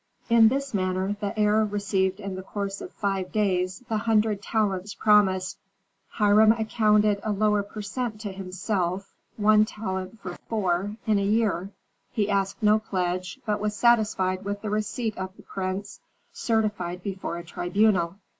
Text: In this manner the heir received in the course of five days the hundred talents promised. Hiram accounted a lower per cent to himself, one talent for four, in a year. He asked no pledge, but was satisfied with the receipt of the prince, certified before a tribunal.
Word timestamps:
In 0.29 0.47
this 0.47 0.73
manner 0.73 1.15
the 1.19 1.37
heir 1.37 1.63
received 1.63 2.19
in 2.19 2.33
the 2.33 2.41
course 2.41 2.81
of 2.81 2.91
five 2.91 3.31
days 3.31 3.83
the 3.87 3.97
hundred 3.97 4.41
talents 4.41 4.95
promised. 4.95 5.59
Hiram 6.13 6.53
accounted 6.53 7.19
a 7.21 7.31
lower 7.31 7.61
per 7.61 7.83
cent 7.83 8.19
to 8.21 8.31
himself, 8.31 9.13
one 9.37 9.63
talent 9.63 10.19
for 10.19 10.35
four, 10.49 10.95
in 11.05 11.19
a 11.19 11.23
year. 11.23 11.69
He 12.11 12.31
asked 12.31 12.63
no 12.63 12.79
pledge, 12.79 13.39
but 13.45 13.59
was 13.59 13.75
satisfied 13.75 14.43
with 14.43 14.63
the 14.63 14.71
receipt 14.71 15.15
of 15.19 15.35
the 15.35 15.43
prince, 15.43 15.99
certified 16.33 17.03
before 17.03 17.37
a 17.37 17.43
tribunal. 17.43 18.15